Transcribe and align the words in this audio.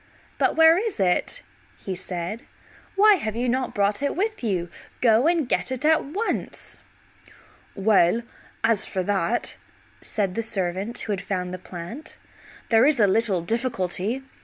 "But 0.39 0.55
where 0.55 0.79
is 0.79 0.99
it?" 0.99 1.43
said 1.85 2.39
he. 2.39 2.45
"Why 2.95 3.17
have 3.17 3.35
you 3.35 3.47
not 3.47 3.75
brought 3.75 4.01
it 4.01 4.15
with 4.15 4.43
you? 4.43 4.71
Go 4.99 5.27
and 5.27 5.47
get 5.47 5.71
it 5.71 5.85
at 5.85 6.03
once." 6.03 6.79
"Well, 7.75 8.23
as 8.63 8.87
for 8.87 9.03
that," 9.03 9.57
said 10.01 10.33
the 10.33 10.41
servant 10.41 11.01
who 11.01 11.11
had 11.11 11.21
found 11.21 11.53
the 11.53 11.59
plant, 11.59 12.17
"there 12.69 12.87
is 12.87 12.99
a 12.99 13.05
little 13.05 13.41
difficulty. 13.41 14.23